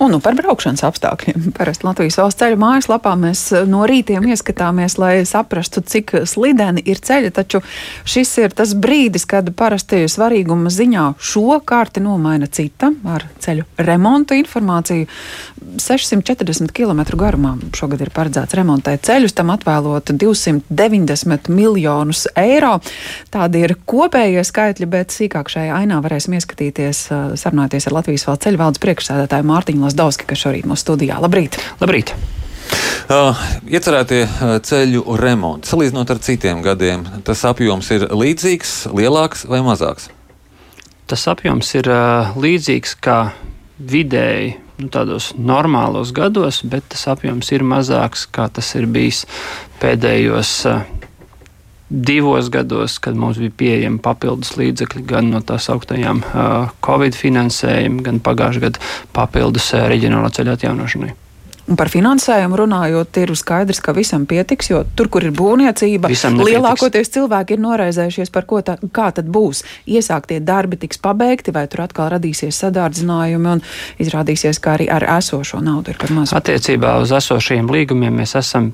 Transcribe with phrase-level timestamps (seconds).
[0.00, 1.50] Un nu, par braukšanas apstākļiem.
[1.52, 7.02] Parasti Latvijas valsts ceļu mājaslapā mēs eh, no rītiem ieskatāmies, lai saprastu, cik slideni ir
[7.04, 7.60] ceļi, taču
[8.08, 14.38] šis ir tas brīdis, kad parasti svarīguma ziņā šo kārti nomaina cita ar ceļu remontu
[14.40, 15.04] informāciju.
[15.76, 22.78] 640 km garumā šogad ir paredzēts remontēt ceļus, tam atvēlot 290 miljonus eiro.
[23.30, 28.48] Tādi ir kopējie skaitļi, bet sīkāk šajā ainā varēsim ieskatīties, eh, sarunāties ar Latvijas valsts
[28.48, 31.16] ceļu valdes priekšsēdētāju Mārtiņu Lasdauski, kas šorīt mūsu studijā.
[31.18, 31.56] Labrīt!
[31.80, 32.12] Labrīt!
[33.10, 33.34] Uh,
[33.66, 40.06] iecerētie uh, ceļu remonti, salīdzinot ar citiem gadiem, tas apjoms ir līdzīgs, lielāks vai mazāks?
[41.10, 43.18] Tas apjoms ir uh, līdzīgs kā
[43.82, 49.24] vidēji nu, tādos normālos gados, bet tas apjoms ir mazāks kā tas ir bijis
[49.82, 50.86] pēdējos uh,
[51.90, 58.04] divos gados, kad mums bija pieejami papildus līdzekļi gan no tās augtajām uh, Covid finansējuma,
[58.06, 58.84] gan pagājušā gada
[59.16, 61.16] papildus reģionālā ceļa atjaunošanai.
[61.70, 66.10] Un par finansējumu runājot, ir skaidrs, ka visam pietiks, jo tur, kur ir būvniecība,
[66.40, 69.62] lielākoties cilvēki ir noraizējušies par tā, kā tad būs.
[69.86, 73.62] Iesāktie darbi tiks pabeigti, vai tur atkal radīsies sadārdzinājumi un
[74.02, 76.34] izrādīsies, ka arī ar esošo naudu ir par maz.
[76.34, 78.72] Attiecībā uz esošajiem līgumiem mēs esam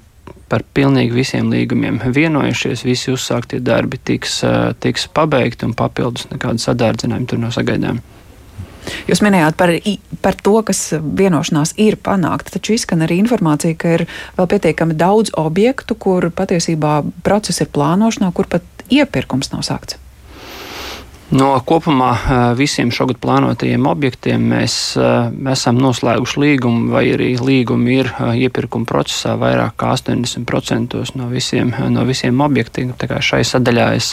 [0.49, 4.41] par pilnīgi visiem līgumiem vienojušies, visi uzsāktie darbi tiks,
[4.83, 8.03] tiks pabeigti un papildus nekādu sadārdzinājumu tur nav sagaidām.
[9.11, 9.73] Jūs minējāt par,
[10.23, 14.07] par to, kas vienošanās ir panākta, taču izskan arī informācija, ka ir
[14.39, 19.99] vēl pietiekami daudz objektu, kur patiesībā process ir plānošanā, kur pat iepirkums nav sākts.
[21.35, 22.13] No kopumā
[22.55, 24.77] visiem šogad plānotajiem objektiem mēs
[25.51, 28.13] esam noslēguši līgumu, vai arī līgumi ir
[28.45, 32.95] iepirkuma procesā vairāk kā 80% no visiem, no visiem objektiem.
[32.95, 34.13] Tā kā šai sadaļā es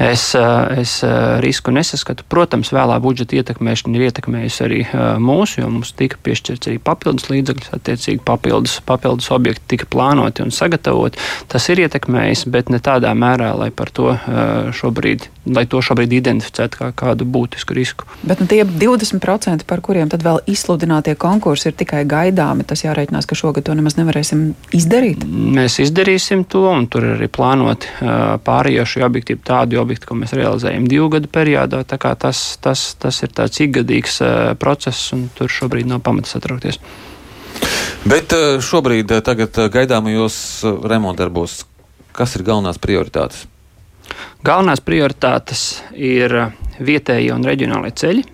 [0.00, 2.24] Es, eh, es eh, risku nesaskatu.
[2.32, 7.28] Protams, vēlā budžeta ietekmēšana ir ietekmējusi arī eh, mūsu, jo mums tika piešķirts arī papildus
[7.28, 11.20] līdzekļus, attiecīgi papildus, papildus objekti tika plānoti un sagatavoti.
[11.52, 14.14] Tas ir ietekmējis, bet ne tādā mērā, lai par to
[14.72, 18.08] šobrīd, lai to šobrīd identificētu kā kādu būtisku risku.
[18.24, 23.28] Bet nu, tie 20%, par kuriem tad vēl izsludinātie konkursi ir tikai gaidāmi, tas jārēķinās,
[23.28, 25.28] ka šogad to nemaz nevarēsim izdarīt.
[25.28, 27.92] Mēs izdarīsim to, un tur ir arī plānoti
[28.48, 31.82] pārējošie objekti, tādi objekti objekti, ko mēs realizējam divu gadu periodā.
[31.84, 36.78] Tas, tas, tas ir tāds ikgadīgs uh, process, un tur šobrīd nav pamata satraukties.
[38.06, 40.36] Bet uh, šobrīd, uh, tagad gaidāmajos
[40.86, 41.64] remontdarbos,
[42.14, 43.48] kas ir galvenās prioritātes?
[44.46, 45.64] Galvenās prioritātes
[45.98, 46.36] ir
[46.80, 48.24] vietējie un reģionālie ceļi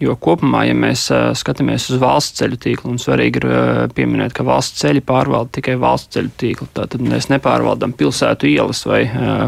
[0.00, 1.02] Jo kopumā, ja mēs
[1.36, 3.46] skatāmies uz valsts ceļu tīklu, un svarīgi ir
[3.92, 6.68] pieminēt, ka valsts ceļi pārvalda tikai valsts ceļu tīklu.
[6.78, 9.02] Tātad mēs nepārvaldām pilsētu ielas vai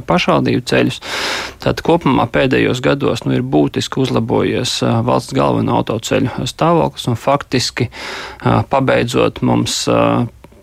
[0.09, 1.01] pašvaldību ceļus.
[1.63, 4.77] Tātad kopumā pēdējos gados nu, ir būtiski uzlabojies
[5.09, 7.89] valsts galveno autoceļu stāvoklis un faktiski
[8.43, 9.87] pabeidzot mums.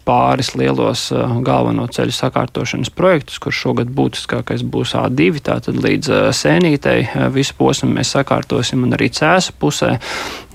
[0.10, 6.30] Pāris lielos uh, galveno ceļu sakārtošanas projektus, kur šogad būtiskākais būs A2, tātad līdz uh,
[6.34, 9.98] sēnītei uh, visu posmu mēs sakārtosim un arī cēsu pusē.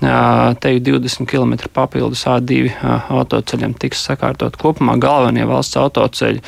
[0.01, 2.67] Te jau 20 km papildus A2
[3.15, 6.43] autoceļiem tiks sakārtot kopumā galvenie valsts autoceļi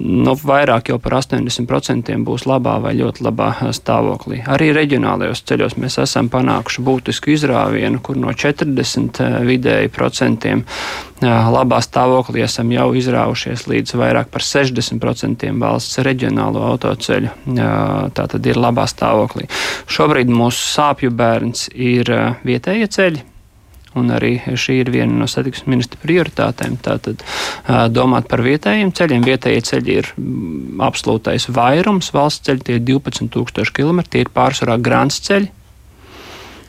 [0.00, 4.42] nu, vairāk jau par 80% būs labā vai ļoti labā stāvoklī.
[4.50, 11.28] Arī reģionālajos ceļos mēs esam panākuši būtisku izrāvienu, kur no 40 eh, vidēji procentiem eh,
[11.28, 17.32] labā stāvoklī esam jau izrāvušies līdz vairāk par 60% valsts reģionālo autoceļu.
[18.16, 19.46] Tā tad ir labā stāvoklī.
[19.90, 23.24] Šobrīd mūsu sāpju bērns ir eh, vietējie ceļi
[23.96, 26.78] un arī šī ir viena no satiksmes ministra prioritātēm.
[26.84, 27.24] Tātad
[27.92, 29.26] domāt par vietējiem ceļiem.
[29.26, 30.10] Vietējie ceļi ir
[30.86, 35.52] absolūtais vairums valsts ceļu, tie ir 12,000 km, tie ir pārsvarā grāns ceļi.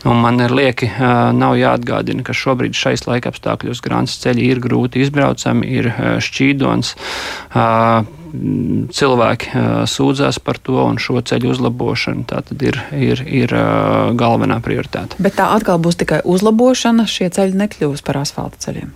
[0.08, 0.92] Un man ir lieki,
[1.36, 5.90] nav jāatgādina, ka šobrīd šais laikapstākļos grāns ceļi ir grūti izbraucami, ir
[6.24, 6.94] šķīdons
[8.94, 13.54] cilvēki sūdzās par to, un šo ceļu uzlabošana tā tad ir, ir, ir
[14.18, 15.20] galvenā prioritāte.
[15.22, 18.92] Bet tā atkal būs tikai uzlabošana, šie ceļi nekļūs par asfalta ceļiem.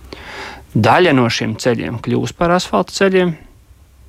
[0.72, 3.34] Daļa no šiem ceļiem kļūs par asfalta ceļiem.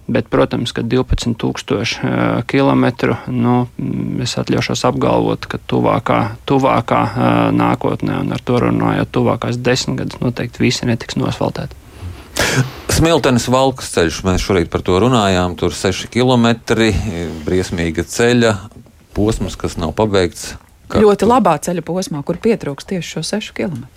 [0.04, 2.86] Bet, protams, ka 12,000 km
[3.32, 3.54] nu,
[4.20, 7.00] es atļaušos apgalvot, ka tuvākā, tuvākā
[7.56, 11.80] nākotnē, un ar to runājot, tuvākās desmit gadus noteikti visi netiks nosfaltēti.
[12.94, 15.56] Smiltenes valkas ceļš, mēs šorīt par to runājām.
[15.60, 16.54] Tur 6 km,
[17.48, 18.54] briesmīga ceļa
[19.18, 20.54] posms, kas nav pabeigts.
[20.94, 23.88] Ļoti labā ceļa posmā, kur pietrūks tieši šo 6 km.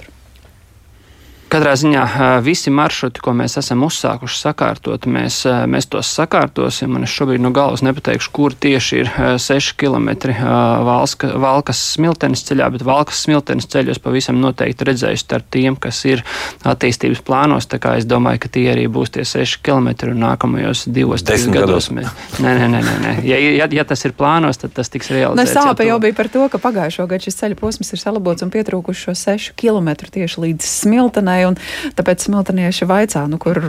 [1.57, 2.03] Katrā ziņā
[2.45, 5.39] visi maršruti, ko mēs esam uzsākuši sakārtot, mēs,
[5.73, 6.99] mēs tos sakārtosim.
[7.01, 9.09] Es šobrīd no galvas nepateikšu, kur tieši ir
[9.41, 10.11] 6 km
[10.85, 16.21] valska, Valkas smiltenes ceļā, bet Valkas smiltenes ceļos pavisam noteikti redzēju starp tiem, kas ir
[16.61, 17.71] attīstības plānos.
[17.73, 21.49] Tā kā es domāju, ka tie arī būs tie 6 km un nākamajos divos, trīs
[21.49, 21.89] gados.
[21.89, 23.15] Mēs, nē, nē, nē, nē, nē.
[23.25, 25.57] Ja, ja, ja tas ir plānos, tad tas tiks realizēts.
[25.57, 29.09] Sāpe jau bija par to, ka pagājušo gadu šis ceļa posms ir salabots un pietrūkuši
[29.09, 31.46] šo 6 km tieši līdz smiltenei.
[31.97, 33.63] Tāpēc smiltenieši vaicā, nu, kur,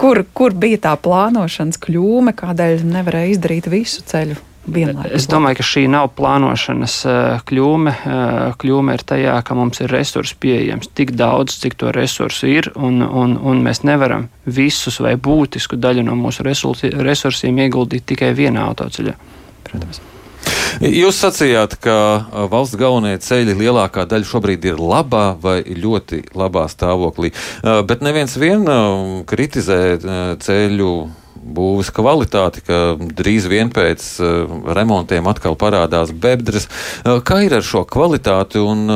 [0.00, 4.40] kur, kur bija tā plānošanas kļūme, kādēļ nevarēja izdarīt visu ceļu.
[4.64, 5.12] Vienlaikus.
[5.12, 7.92] Es domāju, ka šī nav plānošanas eh, kļūme.
[7.92, 12.70] Eh, kļūme ir tajā, ka mums ir resursi pieejams tik daudz, cik to resursu ir,
[12.72, 18.64] un, un, un mēs nevaram visus vai būtisku daļu no mūsu resursiem ieguldīt tikai vienā
[18.70, 19.16] autoceļā.
[19.68, 20.00] Protams.
[20.82, 21.96] Jūs sacījāt, ka
[22.50, 27.30] valsts galvenie ceļi lielākā daļa šobrīd ir labā vai ļoti labā stāvoklī,
[27.62, 28.66] bet neviens vien
[29.28, 29.82] kritizē
[30.42, 30.94] ceļu
[31.44, 34.04] būvniecības kvalitāti, ka drīz vien pēc
[34.76, 36.68] remontiem atkal parādās bebdres.
[37.04, 38.86] Kā ir ar šo kvalitāti un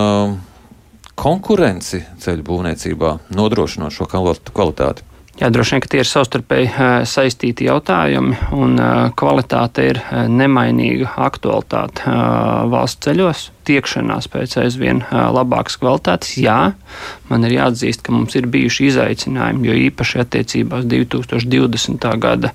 [1.19, 5.08] konkurenci ceļu būvniecībā, nodrošinot šo kvalitāti?
[5.38, 6.70] Jā, droši vien, ka tie ir savstarpēji
[7.06, 8.73] saistīti jautājumi, un
[9.14, 10.00] kvalitāte ir
[10.35, 12.11] nemainīga aktualitāte
[12.73, 13.44] valsts ceļos.
[13.69, 16.32] Tiekšanās pēc aizvien labākas kvalitātes.
[16.43, 16.73] Jā,
[17.31, 22.08] man ir jāatzīst, ka mums ir bijuši izaicinājumi, jo īpaši attiecībā uz 2020.
[22.19, 22.50] gada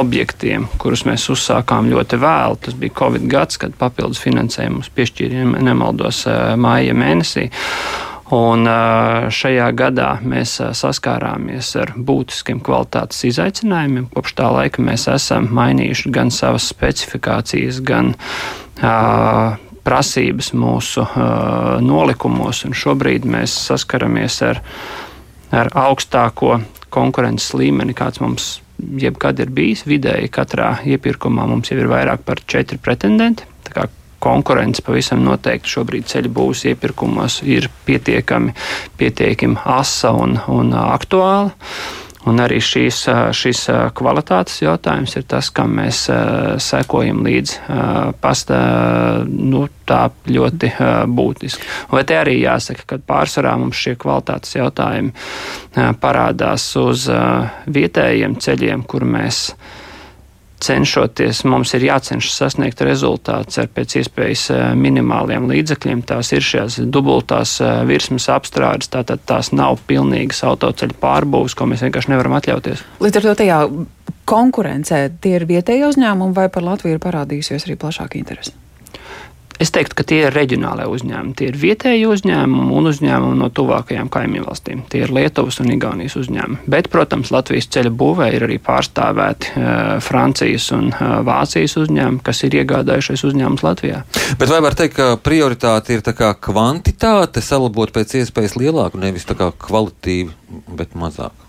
[0.00, 2.56] objektiem, kurus mēs uzsākām ļoti vēlu.
[2.64, 6.24] Tas bija Covid gads, kad papildus finansējumu piešķīrām, nemaldos,
[6.56, 7.50] māja mēnesī.
[8.34, 8.66] Un
[9.30, 14.08] šajā gadā mēs saskārāmies ar būtiskiem kvalitātes izaicinājumiem.
[14.10, 18.16] Kopš tā laika mēs esam mainījuši gan savas specifikācijas, gan
[19.86, 21.06] prasības mūsu
[21.86, 24.62] nolikumos, un šobrīd mēs saskaramies ar,
[25.54, 26.58] ar augstāko
[26.90, 28.56] konkurences līmeni, kāds mums
[28.98, 29.86] jebkad ir bijis.
[29.86, 33.46] Vidēji katrā iepirkumā mums jau ir vairāk par četri pretendenti
[34.26, 38.56] konkurence pavisam noteikti šobrīd ceļu būvs iepirkumos ir pietiekami,
[38.98, 41.54] pietiekami asa un, un aktuāla.
[42.26, 43.04] Un arī šīs,
[43.38, 43.60] šis
[43.94, 46.00] kvalitātes jautājums ir tas, kam mēs
[46.64, 47.52] sekojam līdz
[48.18, 48.58] pastā,
[49.30, 50.00] nu, tā
[50.34, 50.72] ļoti
[51.06, 51.70] būtiski.
[51.94, 55.14] Vai te arī jāsaka, ka pārsvarā mums šie kvalitātes jautājumi
[56.02, 57.06] parādās uz
[57.78, 59.52] vietējiem ceļiem, kur mēs
[60.62, 66.04] cenšoties, mums ir jācenšas sasniegt rezultātus ar pēc iespējas eh, minimāliem līdzekļiem.
[66.08, 71.84] Tās ir šīs dubultās eh, virsmas apstrādes, tātad tās nav pilnīgas autoceļu pārbūves, ko mēs
[71.86, 72.84] vienkārši nevaram atļauties.
[73.04, 73.62] Līdz ar to tajā
[74.26, 78.56] konkurencē tie ir vietēji uzņēmumi vai par Latviju ir parādījusies arī plašāka interese?
[79.62, 81.32] Es teiktu, ka tie ir reģionālie uzņēmumi.
[81.38, 84.82] Tie ir vietēji uzņēmumi un uzņēmumi no tuvākajām kaimiņu valstīm.
[84.92, 86.58] Tie ir Lietuvas un Igaunijas uzņēmumi.
[86.72, 89.70] Bet, protams, Latvijas ceļa būvē ir arī pārstāvēti uh,
[90.04, 94.02] Francijas un uh, Vācijas uzņēmumi, kas ir iegādājušies uzņēmumus Latvijā.
[94.36, 100.30] Bet vai var teikt, ka prioritāte ir kvantitāte salabot pēc iespējas lielāku, nevis kvalitīvi,
[100.76, 101.46] bet mazāk?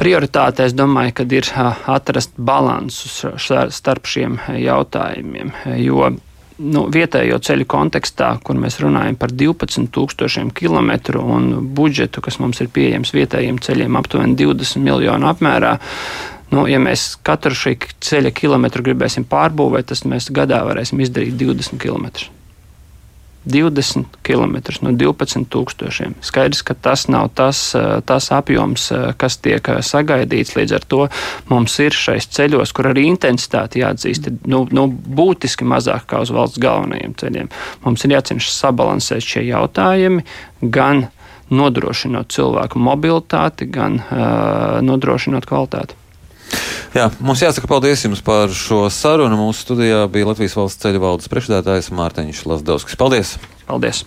[0.00, 1.48] prioritāte, es domāju, kad ir
[1.92, 5.52] atrast balansu starp šiem jautājumiem.
[5.84, 6.08] Jo
[6.60, 10.92] nu, vietējo ceļu kontekstā, kur mēs runājam par 12,000 km
[11.22, 15.76] un budžetu, kas mums ir pieejams vietējiem ceļiem, aptuveni 20 miljonu apmērā.
[16.50, 21.78] Nu, ja mēs katru šī ceļa kilometru gribēsim pārbūvēt, tad mēs gadā varēsim izdarīt 20
[21.78, 22.10] km.
[23.44, 26.12] 20 km no 12,000.
[26.20, 30.56] Skaidrs, ka tas nav tas, eh, tas apjoms, eh, kas tiek eh, sagaidīts.
[30.56, 31.08] Līdz ar to
[31.48, 36.30] mums ir šais ceļos, kur arī intensitāte jāatzīst, ir nu, nu, būtiski mazāk kā uz
[36.30, 37.48] valsts galvenajiem ceļiem.
[37.84, 40.24] Mums ir jācenšas sabalansēt šie jautājumi
[40.60, 41.08] gan
[41.50, 45.99] nodrošinot cilvēku mobilitāti, gan uh, nodrošinot kvalitāti.
[46.90, 49.38] Jā, mums jāsaka paldies jums par šo sarunu.
[49.38, 52.98] Mūsu studijā bija Latvijas valsts ceļu valdes priekšstādātājs Mārtiņš Lasdovskis.
[52.98, 53.36] Paldies!
[53.68, 54.02] Paldies!